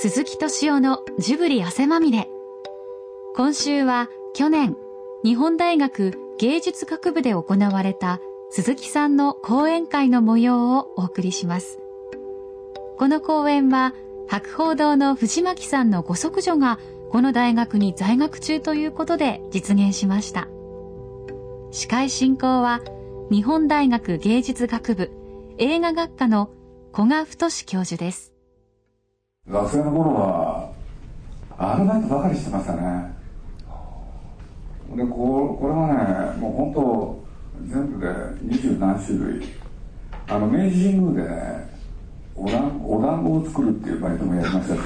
[0.00, 2.28] 鈴木敏夫のジブリ汗まみれ。
[3.34, 4.76] 今週は去年
[5.24, 11.80] 日本大学芸術学部で行われた鈴木さんの講演会の模様をお送りします。
[12.96, 13.92] この講演は
[14.28, 16.78] 博報堂の藤巻さんのご息女が
[17.10, 20.46] この大学に在学中ということで実現しました。
[21.72, 22.82] 司会進行は
[23.32, 25.10] 日本大学芸術学部
[25.58, 26.52] 映画学科の
[26.94, 28.37] 古賀太教授です。
[29.50, 30.70] 学生の頃は
[31.56, 33.16] アルバイトばかりしてましたね。
[34.94, 37.24] でここれはねもう本当
[37.66, 39.46] 全部で二十何種類。
[40.28, 41.70] あの明治神宮でね
[42.34, 44.82] お団お団子を作るっていうバイトもやりましたしね。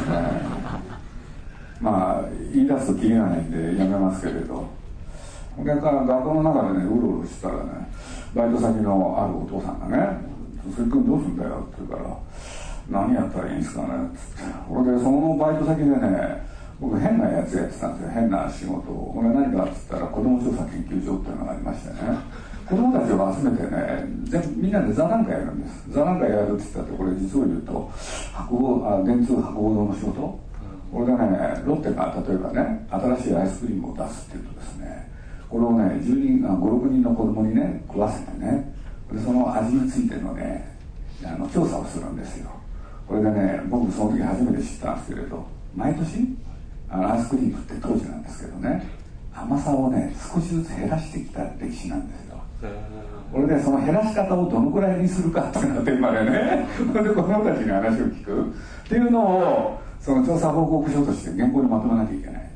[1.81, 4.83] まあ言い出すときりがないんでやめますけれど。
[5.59, 7.89] 逆から学校の中でねうろうろしてたらね
[8.34, 10.19] バイト先のあるお父さんがね
[10.75, 12.17] 「鈴木君どうすんだよ」って言うから
[12.91, 18.11] 「何やったらいいんですかね」っつってでそのバイト先でね僕変なやつやってたんですよ。
[18.12, 18.91] 変な仕事。
[18.91, 21.94] をこれ何かっつったら子ども調査研究所っていうのがありましてね。
[22.69, 25.92] 子供たちを集めてね全みんなで座談会やるんです。
[25.92, 27.91] 座談会やるって言ったってこれ実を言うと
[28.34, 30.41] あ電通博報堂の仕事。
[30.92, 35.10] これがねロッテが例えばね新しいアイスクリームを出すっていうとですね
[35.48, 38.75] これをね10人56人の子供にね食わせてね。
[39.12, 40.77] でその味についてのね
[41.25, 42.50] あの調査をするんですよ
[43.06, 46.36] これでね僕その時初めて知ったんですけれど毎年
[46.89, 48.86] あのアイスクリームって当時なんですけどね
[49.34, 52.39] 甘さをね少しずつ減らしてきた歴史なんですよ。
[53.33, 58.41] これでその減らし方をどのくらいにするかっていうのがテーマでねで子供たちに話を聞く。
[58.42, 62.50] っていうのをその調査報告書として原稿にまとめなきゃいけない。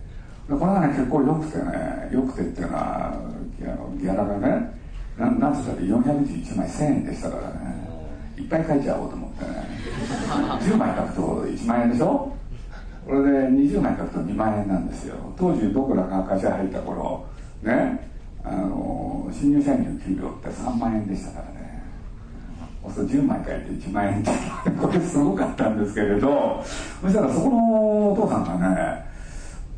[0.49, 4.79] でこれがね結構よくてねよくてっていうのはあのギャラがね
[5.19, 7.89] ななんつったって421枚1000円でしたからね。
[8.37, 9.26] いっぱい書いちゃおうと思って。
[9.26, 12.33] ね10枚書くと1万円でしょ？
[13.07, 15.15] これで20枚書くと2万円なんですよ。
[15.39, 17.25] 当時僕らが会社入った頃
[17.63, 18.09] ね
[18.43, 21.83] あの新入社員の給料って3万円でしたからね。
[22.95, 24.31] そう10枚書いて1万円って
[24.81, 26.63] これすごかったんですけれど
[27.03, 29.05] そしたらそこのお父さんがね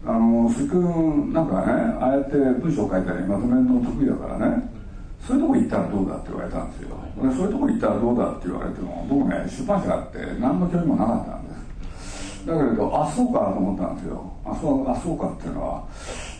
[0.04, 4.77] あの鈴木君なんかねああやって文章書いたりまとめるの得意だからね。
[5.26, 6.88] そういうとこ行ったらどうだって言われたんですよ。
[7.22, 12.46] でそういうとこ行ったらどうだって言われても僕ね出版社があって何の興味もなかったんです。
[12.46, 14.32] だけれどあそうかと思ったんですよ。
[14.44, 15.84] あそうあそうかっていうのは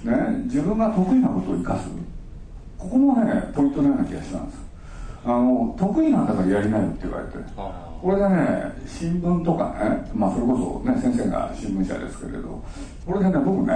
[0.05, 1.89] ね自分が得意なことを生かす。
[2.78, 4.59] ここもねポイントのような気がしたんです。
[5.25, 7.39] あの得意なんだからやりなよって言われて。
[8.00, 12.62] これでね新聞とかねまあそれこそね先生が新聞社ですけれど
[13.05, 13.75] これでね僕ね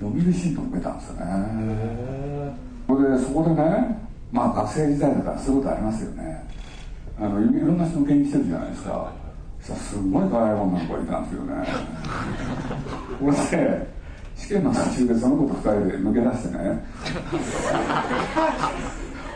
[0.00, 6.48] 読売新聞受けたんですよねそれでそこでねまあ学生時代だからそういうことありますよね。
[7.20, 9.12] あのいろんな人の研究してるじゃないですか。
[9.60, 11.54] そしたらすごい可愛い女の子がいたんですよね。
[13.20, 13.86] これで
[14.36, 16.84] 試験の途中でその子と2人で抜け出してね。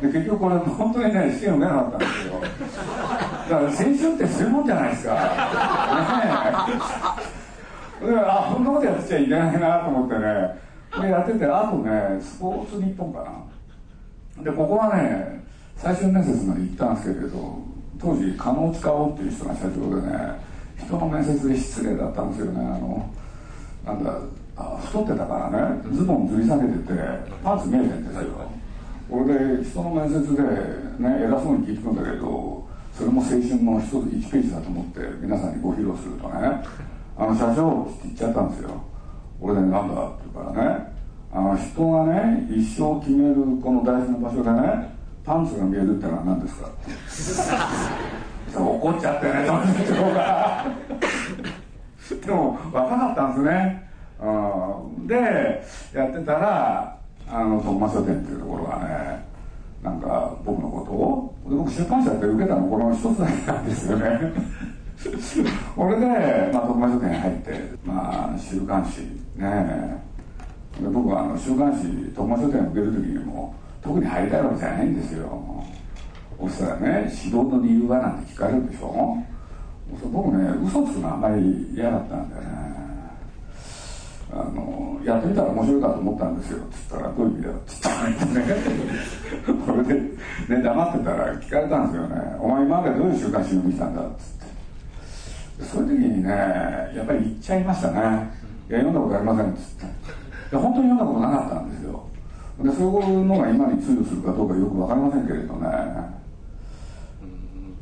[0.00, 2.40] で結局これ本当にね試験受けなかったんですよ。
[2.40, 5.14] だから青春ってそういうもんじゃないですか。
[5.14, 5.20] ね
[8.02, 8.06] え。
[8.06, 13.22] であそんなことやってちゃいけないなと思ってねでやっててあとねスポーツ日本か
[14.36, 14.42] な。
[14.44, 15.44] でここはね
[15.76, 17.58] 最終面接まで行ったんですけど
[17.98, 20.18] 当時加納塚夫っていう人が社長でね
[20.78, 22.60] 人の面接で失礼だったんですよね。
[22.60, 23.10] あの
[23.84, 24.12] なんだ
[24.56, 26.92] あ太ってたからねズボンずり下げてて
[27.42, 28.22] パンツ見えてんですよ。
[29.10, 36.62] これで人の面接でね偉そうに聞いてくんだけどそれも青春の一つ1ページだと思って皆さんにご披露するとね
[37.16, 38.70] 「あの社長」って言っちゃったんですよ。
[39.42, 40.92] 俺で「なんだ?」って言うからね
[41.34, 44.94] あの人がね一生決めるこの大事な場所でね
[45.24, 46.90] パンツが見えるってのは何ですかって。
[48.54, 50.64] 怒っちゃってねその社長が
[52.26, 53.88] でも若かったんですね。
[54.22, 55.62] うんで
[55.94, 56.96] やってたら
[57.28, 59.24] あの徳間書店っていうところがね
[59.82, 64.20] なんか僕のことを僕出版社って受けたのこの一つだけなんですよね。
[65.74, 66.06] これで、
[66.52, 67.50] まあ、徳間書店に入って
[67.84, 69.00] まあ週刊誌
[69.36, 70.02] ね。
[70.80, 75.64] で僕はあの週刊誌徳間書店を受ける時にも特に入りたいわけじゃないんですよ。
[76.40, 79.16] そしたらね指導の理由はなんて聞かれるでしょ。
[80.12, 82.72] 僕ね嘘つくのあんまり嫌だったんだよね。
[84.34, 86.58] あのやってみたら面白いかと思ったんですよ。
[86.64, 87.96] っつったらどういう意味だよっつったら
[89.66, 89.94] これで、
[90.56, 92.36] ね、黙ってたら聞かれたんですよね。
[92.40, 94.00] お前今までどういう週刊誌を見たんだ？
[94.00, 94.41] っつって
[95.64, 97.98] そういう時にねやっぱり言っちゃいましたね。
[98.68, 99.88] いや読んだことありませんっつってい
[100.52, 102.04] や本当に読んだことなかったんですよ。
[102.62, 105.68] でそういうのが今に通用するかどうかよく分かりませんけれどね。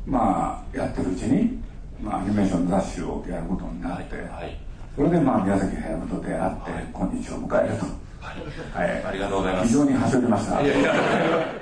[0.05, 1.61] まあやってるうちに
[2.01, 4.57] まあ、アニメーション雑誌をやることになって、はいはい。
[4.95, 7.85] それでまあ宮崎駿と出会って、今日を迎えると、
[8.73, 11.60] はいありがとうございます非常にはしょりました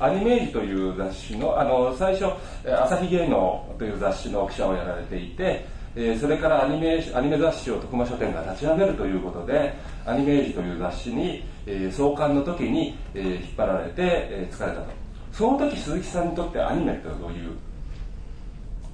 [0.00, 2.24] アニメージという雑誌の、あの、最初、
[2.64, 5.64] えー朝日芸能という雑誌の記者をやられていて、
[5.94, 9.72] えーそれからアニメアニメ雑誌を徳間書店が立ち上げるということで、
[10.04, 14.86] アニメージという雑誌に、えー創刊の時に、えー引っ張られて、えー疲れたと。
[15.30, 17.52] その時鈴木さんにとってアニメってどういう？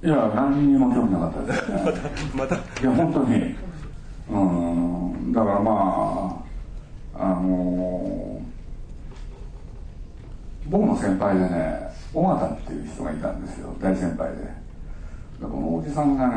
[0.03, 1.93] いや何にも興味なかったですね。
[2.35, 3.55] またいや本当に。
[4.29, 4.39] う
[5.27, 5.33] ん。
[5.33, 6.39] だからま
[7.15, 8.39] ああの
[10.71, 13.75] 僕の先輩でね尾形っていう人がいたんですよ。
[13.81, 14.37] 大先輩で。
[14.37, 14.51] で
[15.41, 16.33] このおじさんがね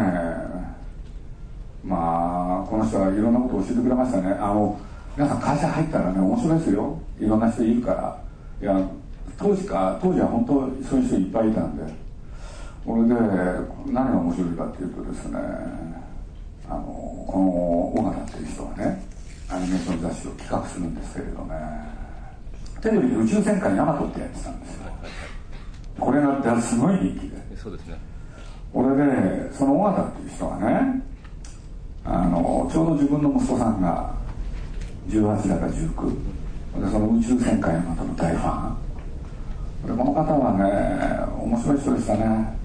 [1.84, 4.32] まあこの人はいろんなことを教えてくれましたね。
[4.32, 4.76] あの
[5.16, 6.98] 皆さん会社入ったらね面白いですよ。
[7.20, 8.20] いろんな人いるから。
[8.60, 8.88] いや
[9.38, 10.52] 当時か当時は本当
[10.88, 12.04] そういう人いっぱいいたんで。
[12.84, 13.14] これで
[13.86, 15.38] 何が面白いかっていうとですね
[16.68, 16.82] あの
[17.26, 19.02] この尾形っていう人がね
[19.48, 21.93] アニメーション雑誌を企画するんですけれどね。
[22.84, 24.82] テレビで宇宙戦艦ヤマトってやってたんですよ。
[25.98, 27.56] これがすごい人気で。
[27.56, 27.98] そうですね。
[28.74, 31.02] 俺でその尾形っていう人がね
[32.04, 34.14] あのちょうど自分の息子さんが
[35.08, 38.76] 18だか19でその宇宙戦艦ヤマトの大ファン。
[39.86, 40.64] でこの方はね
[41.42, 42.58] 面白い人でしたね。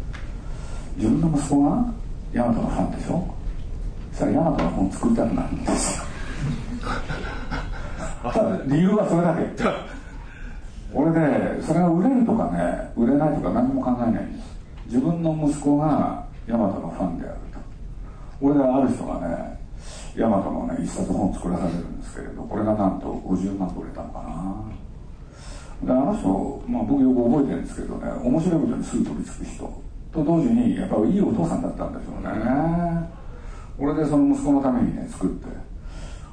[0.97, 1.85] 自分の息子が
[2.33, 3.25] ヤマトのファンでしょ？
[4.11, 6.03] そしたらヤマトの本作りたくなるんですよ。
[8.33, 9.63] ただ理由はそれだけ
[10.93, 14.59] 俺でそれが売れるとかね売れないとか何も考えないんです。
[14.87, 17.59] 自分の息子がヤマトのファンであると。
[18.41, 19.59] 俺である人がね
[20.15, 24.63] ヤマトのね一冊本作らされるんですけれどこれがなんと50万売れたのかな。
[25.85, 29.81] であの人、まあ、僕よく覚えてるんですけどね面白いことにすぐ飛びつく人。
[30.11, 33.09] と同時にやっぱりいいお父さんだったんでしょうね。
[33.77, 35.47] 俺でその息子のためにね作って。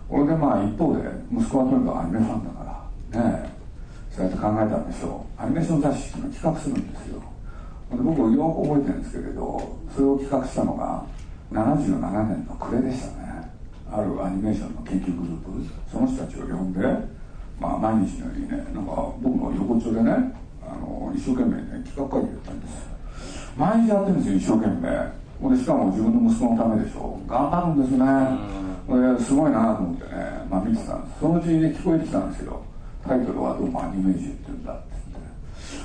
[0.08, 3.55] 俺でまあ一方で息子はとにかくアニメファンだからね
[4.16, 7.22] そうやって考えたんでしょうアニメーション雑誌っていうのを企画するんですよ。
[7.90, 11.04] で僕よく覚えてるんですけれどそれを企画したのが
[11.52, 13.52] 77年の暮れでしたね。
[13.92, 16.80] あるアニメーションの研究グループその人たちを呼んで、
[17.60, 20.10] まあ、毎日のようにねなんか僕の横丁でね
[20.64, 22.96] あの一生懸命ね企画会議やったんですよ。
[23.56, 25.26] 毎日やってるんですよ一生懸命。
[25.40, 27.20] ほんでしかも自分の息子のためでしょ。
[27.28, 28.56] 頑張るんですね。
[28.88, 31.20] これすごいなと思ってね、まあ、見てたんです。
[31.20, 32.62] そのうちに聞こえてきたんですよ
[33.06, 34.96] タイトルはどうもアニメージュって言うんだって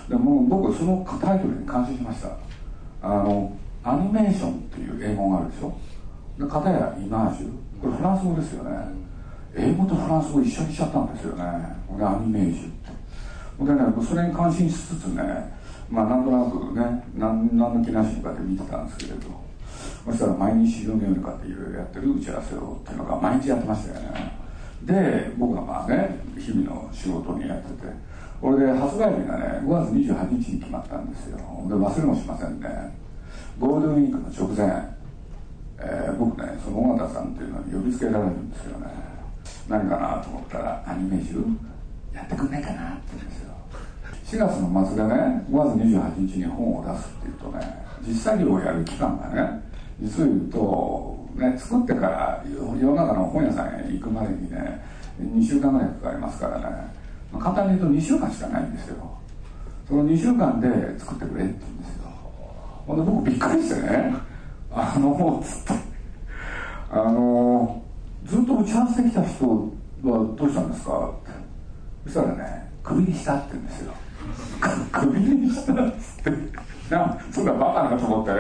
[0.10, 2.30] でも僕そのタイトルに感心しました。
[3.02, 5.74] あのアニメーションっていう英語があるでしょ？
[6.38, 7.52] で片やイマージュ？
[7.82, 8.72] これフランス語ですよね。
[9.56, 11.44] 英語とフランス語一緒にしちゃったんですよね。
[11.88, 13.66] これアニメージュって。
[13.66, 15.24] でねそれに感心しつつね
[15.90, 19.42] まあなんとなくね何何の気なしにかって見てたんですけれど。
[20.06, 24.41] そしたら毎日のようにかっていろいろやってる打ち合わせをっていうのが毎日やってましたよね。
[24.86, 27.88] で僕がまあね日々の仕事にやってて
[28.42, 31.38] これで発売日がね5月28日に決まったんですよ。
[31.38, 32.68] で忘れもしませんね。
[33.60, 34.68] ゴールデンウィークの直前、
[35.78, 38.88] えー僕ねその尾形さんっていうのに呼びつけられるんですよね。
[39.70, 41.46] 何かなと思ったらアニメージュ
[42.14, 43.54] やってくんないかなって言うんですよ。
[44.26, 49.62] 4月の末でね5月28日に本を出すっていうとね実作業をやる期間がね
[50.00, 54.82] 実を言うと、ね、作ってから世の中の本屋さんへ行くまでにね
[55.22, 56.64] 2週間ぐらいかかりますからね。
[57.32, 59.18] まあ簡単に言うと2週間しかないんですよ。
[59.88, 60.68] その2週間で
[61.00, 62.04] 作ってくれって言うんですよ。
[62.88, 64.14] ほんで僕びっくりしてね
[64.72, 65.84] あのつって
[66.90, 67.82] あの
[68.26, 71.10] ずっと打ち合わせてきた人はどうしたんですか？
[71.10, 73.94] ってそしたらねクビにしたって言うんですよ。
[74.92, 76.32] クビにしたっつって
[76.96, 78.40] なそんなバカなと思ってね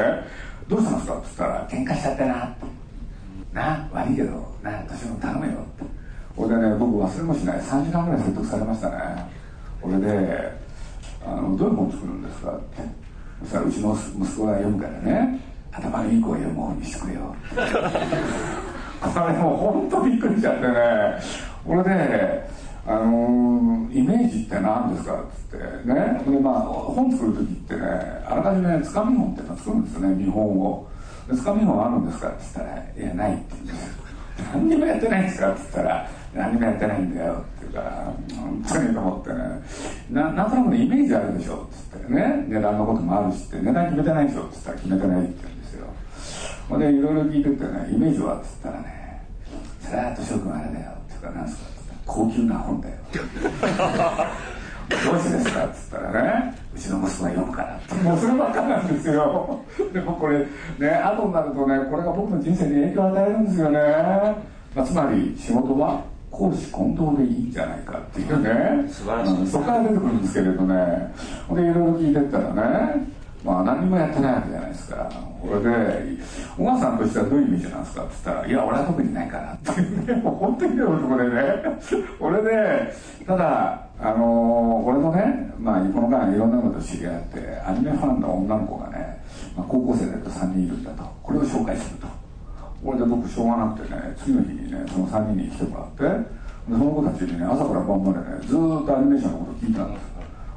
[0.67, 1.63] どうしたんですか？
[1.63, 2.80] って言ったら喧嘩しちゃってなって。
[3.53, 4.31] な悪いけど
[4.63, 5.83] な私も頼むよって。
[6.37, 7.59] 俺ね僕忘れもしない。
[7.59, 8.95] 3時間ぐらい説得されましたね。
[9.81, 10.51] 俺で
[11.25, 12.81] あのどういう本作るんですかって。
[13.41, 15.39] そしたらうちの息子が読むからね。
[15.71, 17.35] 頭のいい子を読む本にしてくれよ。
[17.47, 20.73] ってこれもう本当びっくりしちゃってね。
[21.65, 22.49] 俺で
[22.85, 25.87] あのイメージって何ですかっつって。
[25.87, 26.21] ね。
[26.25, 27.81] でまあ本作る時ってね
[28.27, 30.87] あらかじめつかみ本っての作るんですよね見本を。
[31.31, 34.01] でつかみ本あるんですかって言ったら「いやない」って言うんです
[34.53, 39.35] 何にもやってないんですかって言ったら「何にもやってないんだよ」って言うから本当にと思ってね
[40.11, 45.87] ななんとなくねイメージあるでしょって言ってね値段のこともあるしって値段決めてないでしょって言ったら決めてないって言うんですよ
[46.69, 49.21] ほんでいろいろ聞いてってねイメージはって言ったらね
[49.81, 52.95] 「それは敏夫君あれだよ」って言うから「何ですか?」って言ったら「高級な本だよ」
[55.05, 58.03] どうしてですか?」って言ったらねうちの息子が読むからって。
[58.03, 59.59] もうそればっかなんですよ。
[59.93, 60.45] でもこれね
[61.03, 63.79] 後になるとねこれが僕の人生に影響を与えるんですよね、
[64.75, 68.87] まあ、つまり仕事は公私混同でいいんじゃないかっていうね。
[68.89, 71.13] 素晴らしい、うん、そこから出てくるんですけれどね。
[71.53, 75.09] でいろいろ聞いてったらねまあ何もやってないわけじゃないですか。
[75.41, 75.71] これで、
[76.55, 78.03] 小川さんとしてはどういうイメージなんですか？
[78.03, 81.33] って言ったら、いや、俺は特にないからっていうね、もう本当にひどい男でね。
[82.19, 82.93] 俺で、
[83.25, 89.23] ただ、あのー、俺とね、まあ、この間いろんなこと知り合って、アニメファンの女の子がね、
[89.55, 91.03] まあ、高校生だと3人いるんだと。
[91.21, 92.07] これを紹介すると。
[92.83, 96.29] これで僕しょうがなくてね、次の日にね、その3人に来てもらって、
[96.67, 100.05] その子たちにね、朝から晩までね、ずっとアニメーションのこと聞いたんです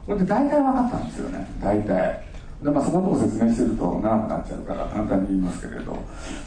[0.06, 2.24] これで大体分かったんですよね、大体。
[2.62, 5.98] でまあ、そこのとこ説明してると長くなっちゃうから簡単に言いますけれど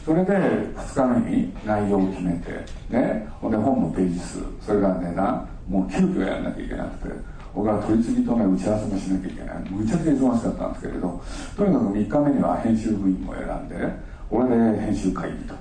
[0.03, 7.15] それで2日目に内容を決めてねほんで本のページ数それから値段もう急遽やらなきゃいけなくて
[7.53, 9.57] 僕は取り次ぎとね打ち合わせもしなきゃいけない。
[9.69, 11.21] むちゃくちゃ忙しかったんですけれど
[11.57, 13.75] とにかく3日目には編集部員も選んで
[14.29, 15.55] これで編集会議と。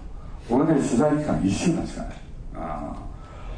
[0.48, 2.12] これで取材期間1週間しかない。
[2.54, 2.94] あ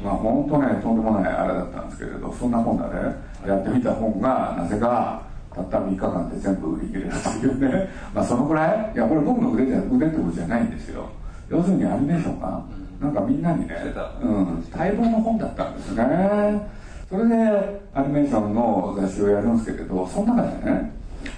[0.03, 3.15] まあ本当ねとんでもないあれだったんですけれどそんなこんなで、ね、
[3.45, 5.21] やってみた本がなぜか
[5.53, 8.93] たった3日間で全部売り切れるというね、まあ、そのぐらい？
[8.95, 11.09] いやこれ僕の腕じゃ腕ってことじゃないんですよ。
[11.49, 12.63] 要するにアニメーションが
[12.99, 13.75] なんかみんなにね、
[14.21, 16.69] うん、待望の本だったんですね。
[17.09, 20.91] それでアニメーションの雑誌をやるんですけれどその中でね、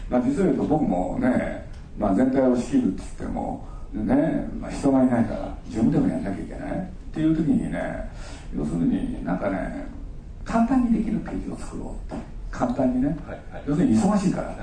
[0.09, 6.71] まあ、実を言うと僕もね、まあ、全体を仕切るって言ってもね、まあ、人がいないから自分でもやんなきゃいけない。
[6.71, 8.09] っていう時にね
[8.55, 9.87] 要するになんかね
[10.43, 12.41] 簡単にできるページを作ろうって。
[12.51, 14.57] 簡単にね、はいはい、要するに忙しいから、はい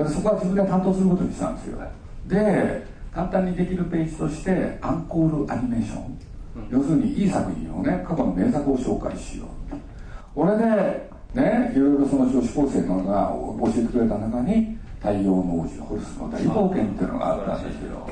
[0.00, 1.90] はい、そこは自分で担当することにしたんですよ、はい、
[2.26, 6.18] で簡単にできるページとしてアンコールアニメーション、うん、
[6.70, 9.48] 要するにいい作品をね過去の名作を紹介しよう。
[10.34, 10.64] これで
[11.34, 13.32] ねいろいろその女子高生のが
[13.72, 18.08] 教えてくれた中に「太陽の王子ホルスの大冒険」っていうのがあったんですよ。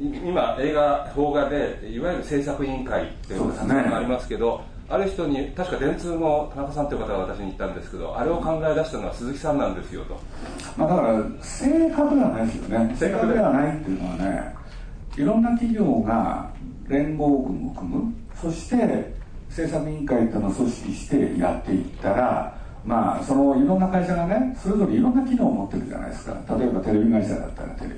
[0.00, 10.18] 今映画邦画でいわゆる制作委員会っていうのがありますけど、ある人に確か電通の田中さんという方が私に言ったんですけどあれを考え出したのは鈴木さんなんですよと、
[10.76, 12.96] まあ、だから正確ではないですよね。
[12.96, 14.54] 正確ではないっていうのはね
[15.16, 16.48] いろんな企業が
[16.88, 18.14] 連合軍を組む。
[18.40, 19.14] そして
[19.50, 26.56] 制作委員会っていうのを組織してやっていったらまあそのいろんな会社がねそれぞれいろんな機能を持ってるじゃないですか。
[26.56, 27.94] 例えばテレビ会社だったらテレビ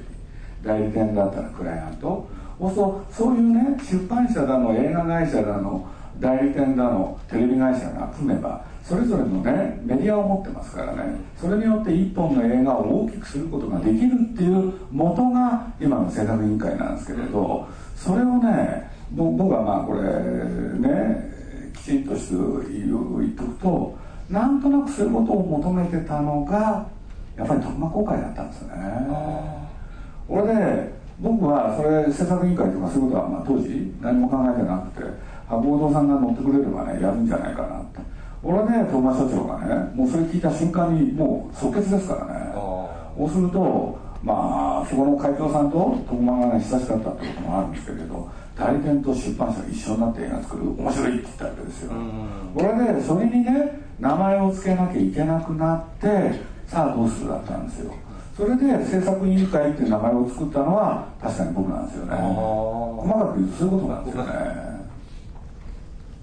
[0.62, 2.28] 代理店だったらクライアント。
[2.61, 2.66] そ
[3.11, 11.14] うそういうね出版社だの映画会社だの代理店だのテレビ会社が組めばそれぞれのねメディアを持ってますからね。
[11.40, 17.66] それによって一本の映画を大きくすることができるっていう元が今の制作委員会なんですけれど
[18.00, 20.00] それをね僕はまあこれ
[20.78, 21.30] ね
[21.76, 23.99] きちんとして言っとくと
[24.30, 26.87] なんとなくそういうことを求めてたのが
[27.37, 28.75] やっぱり徳間公開だったんですよね。
[30.26, 35.07] これで僕はそれ制作委員会とかそういうことはまあ当時何も考えてなくて
[35.49, 37.99] 合同さんが乗ってくれればねやるんじゃないかなって
[38.42, 42.52] 俺はね東間社長がねもうそれ聞いた瞬間にもう即決ですからね。
[42.54, 51.93] そうするとまあそこの会長さんと徳間がね親しかったってこともあるんですけれど代理店と出版社が一緒になって映画作る面白いって言ったわけですよ。
[52.55, 57.95] これでそれにね名前を付けなきゃいけなくなってさあどうするだったんですよ。
[58.37, 62.17] それで制作委員会っていう名前を作ったのは確かに僕なんですよね。
[62.17, 64.31] 細かく言うとそういうことなんですよね。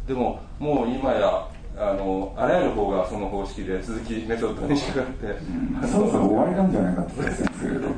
[0.07, 1.47] でももう今や
[1.79, 7.97] あのあらゆる方がその方式で続きメソッドに従って、うん、そろそろ終わりなんじゃないかって言ってんですけれどはい。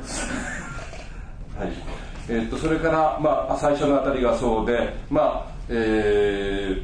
[2.28, 6.82] えー、っとそれから、まあ、最初のあたりがそうでまあえ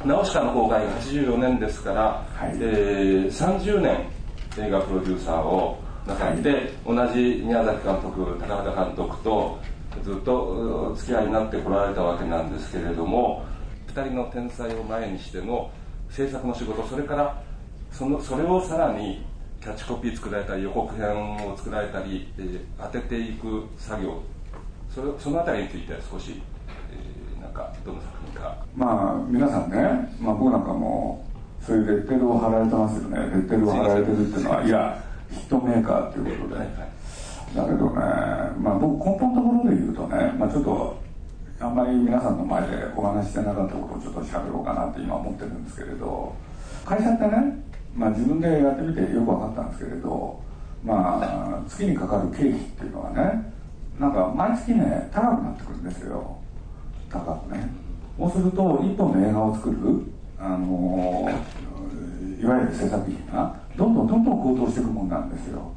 [0.00, 4.08] ー、ナウシカの公開が84年ですから、はい、えー、30年
[4.56, 9.58] 映画プロデューサーをなさって、はい、同じ宮崎監督高畑監督と
[10.02, 13.44] ずっと付き合いになってこられたわけなんですけれども
[13.88, 15.70] 2人の天才を前にしての
[16.14, 17.42] 制作の仕事それから
[17.90, 19.26] そのそれをさらに
[19.60, 24.22] キャッチコピー作られたり予告編を作られたり、えー、当てていく作業。
[24.94, 26.40] それそのあたりについて少し、
[26.92, 28.64] えー、なんかどの作品か。
[28.76, 31.26] まあ皆さんね、まあ、僕なんかも
[31.60, 33.18] そういうレッテルを貼られてますよね。
[33.18, 37.94] レッテルを貼られてるっていうのはいやヒットメーカーっていうことで、はいはい、だけどね、
[38.60, 41.03] まあ、僕根本のところで言うとね、まあ、ちょっと
[41.64, 46.34] あんまり皆さんの前でお話してなかったことをちょっと喋ろうかなって今思ってるんですけれど
[46.84, 47.64] 会社ってね、
[47.96, 50.42] まあ、自分でやってみてよく分かったんですけれど
[50.84, 53.54] まあ月にかかる経費っていうのはね
[53.98, 56.36] なんか毎月ね高くなってくるんですよ。
[57.08, 57.70] 高くね。
[58.18, 59.76] そうすると一本の映画を作る
[60.38, 61.30] あの
[62.38, 65.72] いいわゆる制作費がどんどんどんどん高騰していくもんなんですよ。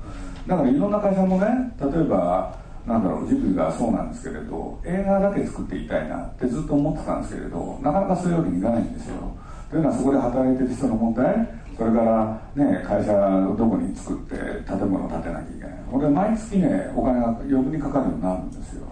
[0.48, 1.48] だからいろんな会社もね
[1.80, 9.16] 例えばなんだろうジブリがそうなんですけれど映画だけ作っていたいなってずっと思ってたんですけれどなかなかそういうわけにいかないんですよ。
[9.70, 11.48] というのはそこで働いてる人の問題。
[11.78, 15.72] それからね会社をどこに作って建物を建てなきゃいけない。
[15.92, 18.88] これ毎月ねお金が余分にかかるようになるんですよ。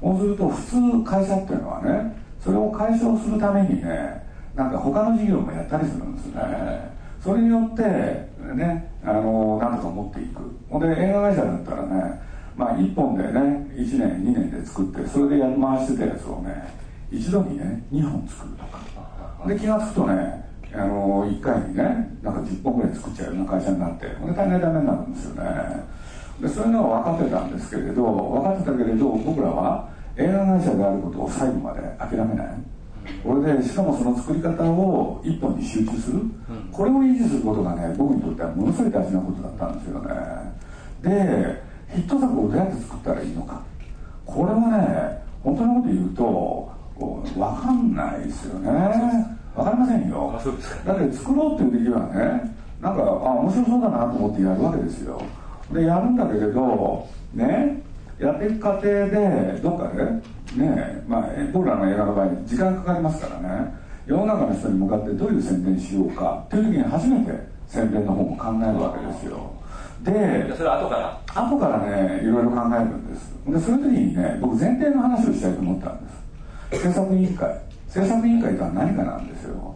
[0.00, 4.22] そうすると普通会社っていうのはねそれを解消するためにね
[4.54, 6.92] なんか他の事業もやったりするんですね。
[7.24, 10.42] それによってねあのなんとか持っていく。
[10.68, 12.20] ほんで映画会社だったらね
[12.56, 13.30] まあ1本でね
[13.74, 16.74] 1年2年で作ってそれでやり回してたやつをね
[17.10, 18.78] 一度にね2本作るとか。
[19.46, 20.42] で気が付くとね
[20.74, 21.82] あの1回にね
[22.22, 25.50] なんか10本ぐらい作っちゃうような会社になってほんで大変ダメになるんですよね。
[26.40, 32.46] でそういうのは分かってたんですけれど分かってたけれど僕らは映画会社であることを最後まで諦めない。
[33.24, 36.20] これでしかもその作り方を一本に集中する、
[36.70, 40.12] これを維持することがね僕にとってはものすごい大事なことだったんですよね。
[41.02, 43.60] でヒット作をどうやって作ったらいいのか。
[44.24, 48.70] これはね本当のこと言うと分かんないですよね。
[49.54, 50.40] 分かりませんよ。
[50.86, 55.20] だって作ろうっていう時はねなんかあ面白そうだなと思ってやるわけですよ。
[55.72, 57.82] でやるんだけれどね
[58.18, 60.04] やっていく過程でどっかで
[60.56, 63.74] ねまあ僕らの映画の場合時間かかりますからね。
[64.06, 66.42] 世の中の人に向かってどういう宣伝しようか。
[66.46, 67.32] っていう時に初めて
[67.68, 69.52] 宣伝の方も考えるわけですよ
[70.04, 71.42] でそれ後から？
[71.42, 73.32] 後からねいろいろ考えるんです。
[73.46, 76.10] でそういう時にね僕前提の話をしたいと思ったんで
[76.80, 76.82] す。
[76.84, 77.60] 制作委員会。
[77.88, 79.74] 制作委員会とは何かなんですよ。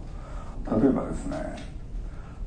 [0.69, 1.37] 例えばですね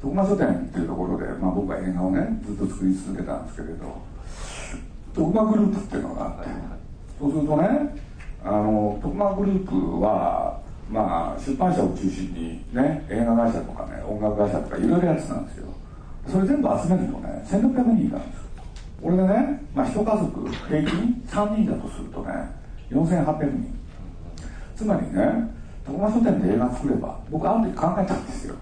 [0.01, 4.01] 徳間書店っていうところで、まあ、僕は映画をねずっと作り続けたんですけれど
[5.13, 6.49] 徳間グループっていうのがあって
[7.19, 7.95] そうするとね
[8.43, 10.59] あの徳間グループは
[10.89, 15.67] まあ出版社を中心にね映画会社とかね音楽会社とかいろいろやってたんですよ
[16.27, 18.39] それ全部集めるとね1600人いたんです。
[19.01, 22.33] これでね、まあ、一家族平均3人だとするとね
[22.91, 23.73] 4800人。
[24.75, 25.49] つまりね
[25.85, 28.55] 徳間書店で映画作れば僕ある時考えたんですよ。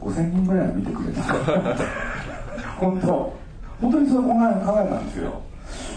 [0.00, 1.22] 5000人ぐらい見てくれた。
[2.80, 3.32] 本当。
[3.80, 4.34] 本当にそう考え
[4.66, 5.32] 考えたんですよ。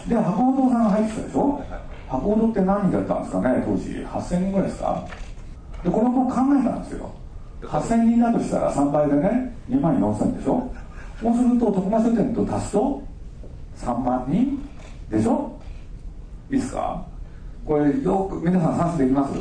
[0.08, 1.62] で博報堂さんが入ってたでしょ？
[2.10, 3.90] 博報堂って何人だったんですかね当時。
[4.06, 5.04] 8000人ぐらいですか？
[5.84, 7.10] でこれを僕考えたんですよ。
[7.62, 10.74] 8000人だとしたら3倍でね2万4000でしょ？
[11.22, 13.04] そうすると徳間書店と足すと
[13.78, 14.58] 3万人
[15.10, 15.60] でしょ？
[16.50, 17.06] いいですか？
[17.66, 19.34] これよく皆さん算数できます？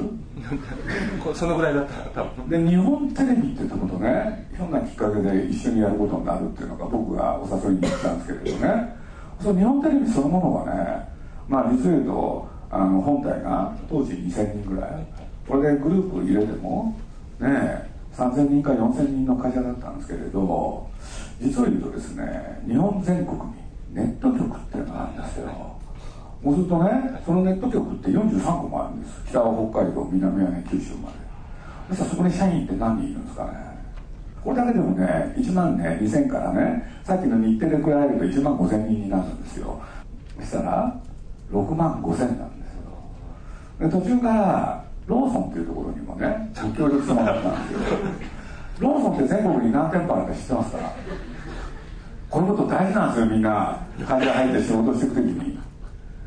[1.35, 2.49] そのぐらいだったら多分。
[2.49, 8.97] で日本テレビってとことねひょんなきっかけで一緒にやることになるっていうのが僕がお誘いに行ったんですけれどね。
[9.41, 11.09] その日本テレビそのものはね
[11.49, 14.91] まあ実を言うとあの本体が当時2000人ぐらい。
[15.49, 16.97] これでグループ入れても
[17.41, 20.89] ね3000人か4000人の会社だったんですけれど
[21.41, 23.55] 実を言うとですね日本全国に
[23.93, 25.77] ネット局っていうのがあるんですよ。
[26.43, 26.91] そうするとね
[27.25, 29.23] そのネット局って43個もあるんです。
[29.29, 31.15] 北は北海道南はね九州まで。
[31.91, 33.53] そしたらそこに社員って何人いるんですかね。
[34.43, 39.83] これだけでもね1万ね2000からねさっきの日程で比べると1万5000人になるんですよ。
[40.39, 41.01] そしたら
[41.53, 42.83] 6万5000なんですよ。
[43.81, 47.99] で途中からローソンっていうところにもねご協力してもらったんですよ。
[48.79, 50.79] ローソンって全国に何店舗あるか知ってますか？
[50.79, 50.95] ら
[52.31, 53.77] こういうこと大事なんですよみんな。
[54.07, 55.59] 会社入って仕事していく時に。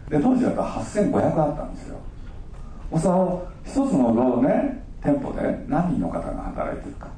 [0.10, 1.98] で当時だと8500あったんですよ。
[3.00, 7.08] その一つのローね店舗で何人の方が働いてるか。
[7.08, 7.10] っ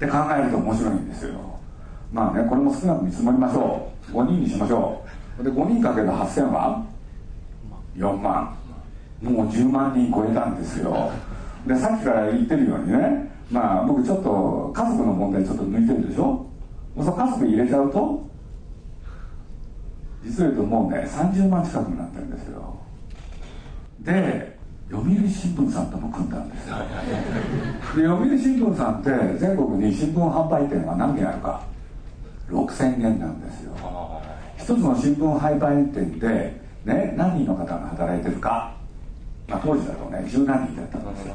[0.00, 1.38] て考えると面白いんですよ。
[2.12, 4.12] まあねこれも少なく見積もりましょう。
[4.12, 5.04] 5人にしましょ
[5.40, 5.44] う。
[5.44, 6.84] で5人かける8000は
[7.96, 8.56] ？4万。
[9.22, 11.10] もう10万人超えたんですよ。
[11.66, 16.46] でさっきから言ってるようにねまあ僕ちょっと家族の問題ちょっと抜いてるでしょ？
[16.96, 18.28] その家族入れちゃうと
[20.24, 22.76] 実を言うともうね30万近くになってるんですよ。
[24.00, 24.58] で
[24.90, 26.76] 読売新聞さんとも組んだんですよ。
[27.96, 31.62] で読売新聞さんって全国に新聞販売店は何件あるか。
[32.48, 33.72] 6000件なんですよ。
[34.56, 38.74] 一つの新聞販売店で、ね、何人の方が働いてるか、
[39.48, 41.34] まあ、当時だとね十何人だったんですよ。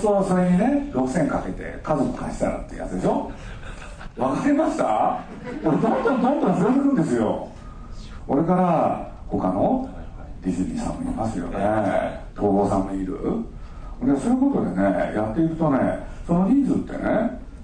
[0.00, 3.30] そうそれにね6000かけて家族貸したらってやつでしょ？
[4.16, 5.22] わかりました？
[5.62, 7.48] これどんどんどんどん増えてくんですよ。
[8.26, 9.88] これから他の
[10.42, 11.58] ディズニーさんもいますよね。
[12.34, 13.14] 東宝さんもいる。
[14.02, 14.82] でそういうことでね
[15.14, 15.78] やっていくとね
[16.26, 16.98] そのニーズってね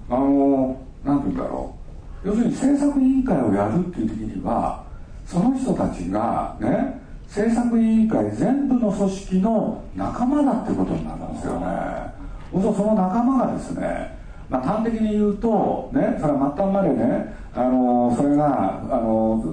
[0.09, 1.75] あの何て言うんだろ
[2.23, 2.27] う。
[2.29, 4.85] 要するに制作委員会をやるっていう時には
[5.25, 7.02] その人たちがね
[7.33, 11.67] 制作委員会全部の組織の仲間だってことになるんですよね
[12.51, 19.43] その仲間がですねまあ、端的に言うと、ね、それは末端までね、あのそれが、あの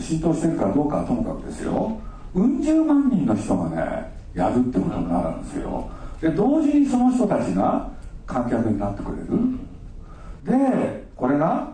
[0.00, 2.00] 浸透してるかどうかはともかくですよ、
[2.34, 5.88] うん十万人の人がね、やるってことになるんですよ。
[6.20, 7.88] で、同時にその人たちが
[8.26, 10.68] 観客になってくれる。
[10.72, 11.72] で、これが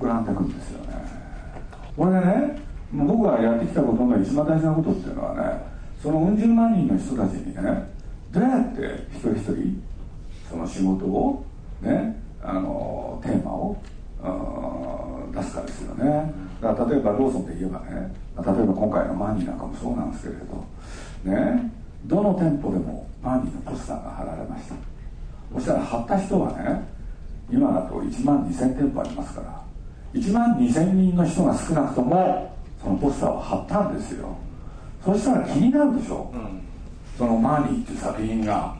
[0.00, 0.94] 膨らんでくんですよね。
[1.94, 5.62] これでね、僕がやってきたことの一番大事なことっていうのはね、
[6.02, 7.62] そのうん十万人の人たちにね、
[8.30, 9.82] どうやって一人一人、
[10.48, 11.44] その仕事を、
[11.82, 13.76] ね、あの、テーマを、
[15.32, 16.32] 出すかですよね。
[16.60, 21.70] だから例えばローソンで言えばね、例えば今回のマニーなんかもそうなんですけれど、ね、
[22.04, 24.74] どの店舗でもマニーのポスターが貼られました。
[25.54, 26.82] そしたら貼った人はね、
[27.50, 29.62] 今だと1万2000店舗ありますから、
[30.14, 34.36] 1万2000人の人が少なくともそのポスターを貼ったんですよ。
[35.04, 36.30] そしたら気になるでしょ。
[36.34, 36.60] うん。
[37.16, 38.76] そのマーニーっていう作品が。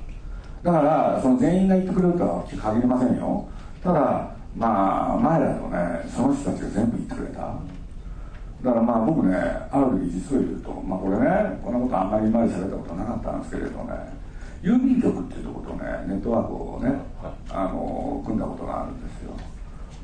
[0.62, 3.48] だからその全員が言ってくれるとは限りませんよ。
[3.82, 5.78] ただまあ前だとね
[6.14, 7.54] その人たちが全部言ってくれた。
[8.62, 14.18] だからまあ僕ねある時実を言うとまあこれねこんなことあんまり今まで喋ったことなかったんですけれどね
[14.62, 16.92] 郵便局っていうとことねネットワークをね
[17.50, 19.30] あの組んだことがあるんですよ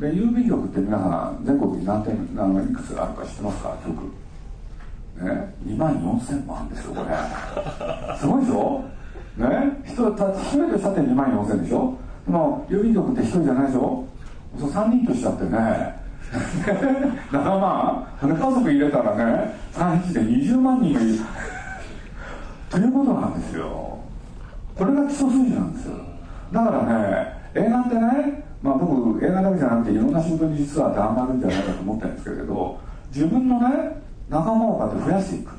[0.01, 1.05] で郵便局って皆さ
[1.41, 3.77] ん全国に何点何いくつあるか知ってますか？
[3.87, 4.13] 局
[5.25, 7.15] ね、2万4000もあるんですよこれ。
[8.19, 8.83] すごいでしょ
[9.39, 9.47] ね？
[9.85, 11.95] 人た1人でさて2万4000でしょ？
[12.27, 14.05] でも郵便局って1人じゃないでしょ
[14.59, 16.03] そう3人としちゃってね。
[17.31, 18.07] 7万？
[18.21, 21.19] 家族入れたらね3日で20万人がいる。
[22.71, 23.99] ということなんですよ。
[24.77, 25.95] これが基礎数字なんですよ。
[26.51, 32.81] だからね映画ってねまあ僕映画だけじゃなくていろんな仕事に実は当てはまるんじゃないかと思ってるんですけれど
[33.13, 35.51] 自分のね仲間をこうやって増やしていく、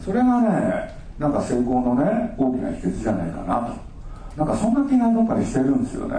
[0.00, 3.88] それがねなんか成功のね大きな秘訣じゃないかなと。
[4.38, 6.16] なんかそんな気がどっかでしてるんですよね。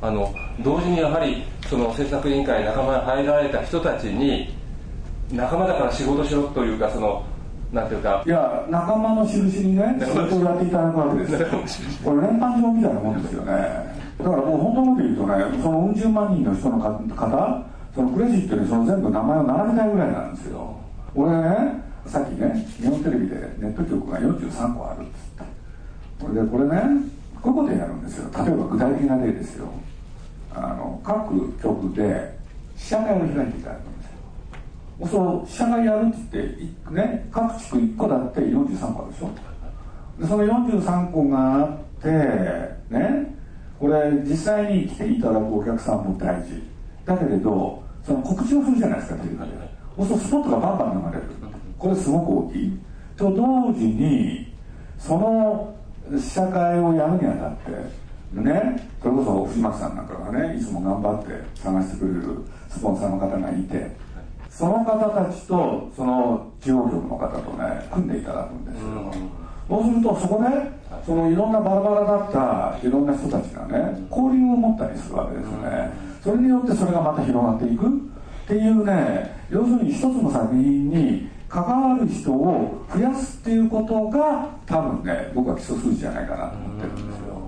[0.00, 4.52] あの同時にやはりその制作委員会仲間に入られた人たちに
[5.30, 7.24] 仲間だから仕事しろというかその
[7.72, 11.32] なんていうかいや仲間の印にね仕事をやっていただくわけです。
[11.42, 11.48] よ
[12.02, 13.52] これ連番状みたいなもんですよね。
[14.18, 20.76] だからもう本当のこと言うとねそのうん十万人の人の方そのクレジットにその全部名前を並べたいぐらいなんですよ。
[21.14, 25.10] 俺ねさっきね日本テレビでネット局が43個あるっつっ
[25.46, 25.58] て。
[26.20, 26.82] これでこれね
[27.42, 28.30] こういうことやるんですよ。
[28.32, 29.68] 例えば具体的な例ですよ。
[30.54, 32.38] あの各局で
[32.76, 33.97] 試写会を開いていただく
[35.06, 36.38] そう試写会やるっつって
[36.90, 39.30] ね各地区1個だって43個でしょ。
[40.18, 42.08] でその43個があって
[42.90, 43.36] ね
[43.78, 46.62] これ実際に来ていただくお客さんも大事。
[47.04, 49.44] だけれどその告知をするじゃないですかテレビで。
[49.98, 51.30] そうするとスポットがバンバン流れる。
[51.78, 52.78] これすごく大きい。
[53.16, 54.52] と同時に
[54.98, 55.74] その
[56.16, 57.70] 試写会をやるにあたって
[58.32, 63.90] ねそれこそ藤巻さんなんかがねいつも頑張って探してくれるスポンサーの方がいて
[64.58, 69.12] その方たちとその地方局の方とね組んでいただくんですよ、
[69.68, 70.48] そうするとそこで
[71.06, 75.90] そのいろんなバラバラだったいろんな人たちがね交流を持ったりするわけですね、
[76.24, 77.90] それによってそれがまた広がっていくっ
[78.48, 87.38] ていうね要するに一つの作品に関わる人を増やすっていうことが多分ね僕は基礎数字じゃないかなと思ってるんですよ。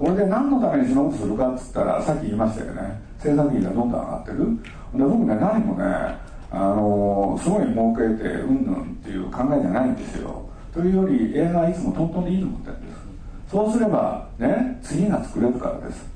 [0.00, 3.00] 俺で何のためにそのことするかっつったらさっき言いましたよね。
[3.20, 4.38] 制作費がどんどん上がってる。
[4.38, 10.48] で僕ね何もねあのすごい儲けてうんぬんっていう考えじゃないんですよ。
[10.72, 12.98] というより映画はいつもトントンでいいと思ってるんです。
[13.50, 16.06] そうすればね次が作れるからです。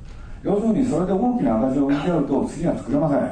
[0.42, 3.26] 要するにそれで大きな赤字を受け合うと次は作れません、うん、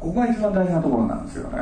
[0.00, 1.58] ここが一番大事なところなんですよね。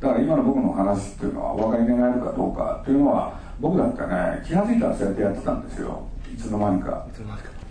[0.00, 6.06] だから今の僕の話っていうのはお分かり願えるかどうかっていうのは僕だってね気が付いたらそうやってやってたんですよ。
[6.32, 7.06] いつの間にか。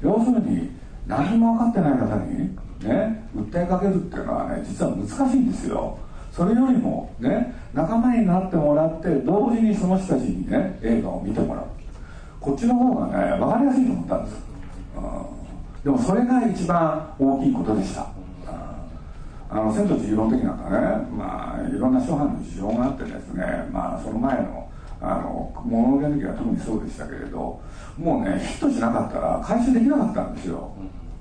[0.01, 0.69] 要するに
[1.07, 5.97] 何も分かってない方にね訴えかけるっていうのはね実は難しいんですよ。
[6.31, 11.65] それよりもね仲間になってもらって同時にその人たちにね映画を見てもらう。
[12.39, 14.47] こっちの方がね分かりやすいと思ったんです。
[15.83, 18.07] でもそれが一番大きいことでした。
[19.49, 20.77] あの千と千尋の時なんかね、
[21.17, 27.61] まあ、いろんな諸般の事情があってですね、まあ、その前のあの物のの時は特にそうでしたけれど
[27.97, 30.75] もうねヒットしなかったら回収できなかったんですよ、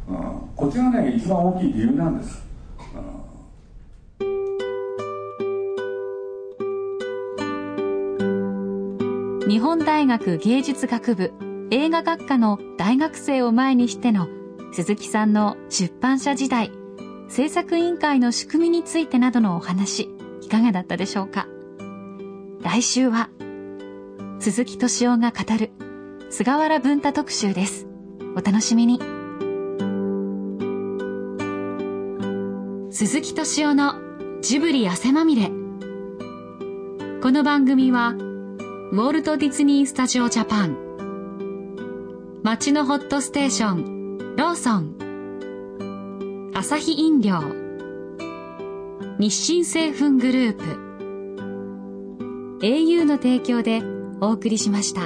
[0.08, 0.16] うん、
[0.54, 2.42] こっちがね一番大きい理由なんです、
[9.48, 11.32] 日本大学芸術学部
[11.70, 14.28] 映画学科の大学生を前にしての
[14.72, 16.70] 鈴木さんの出版社時代、
[17.28, 20.08] 制作委員会の仕組みについてなどのお話、
[20.42, 21.48] いかがだったでしょうか？
[22.62, 23.30] 来週は、
[24.38, 25.72] 鈴木敏夫が語る
[26.30, 27.88] 菅原文太特集です。
[28.36, 29.15] お楽しみに。
[32.98, 33.92] 鈴木敏夫の
[34.40, 35.48] ジブリ汗まみれ。
[37.20, 42.40] この番組はウォルト・ディズニー・スタジオ・ジャパン。
[42.42, 46.52] 街のホットステーションローソン。
[46.54, 47.42] アサヒ飲料。
[49.18, 50.64] 日清製粉グループ。
[52.62, 53.82] au の提供で
[54.22, 55.02] お送りしました。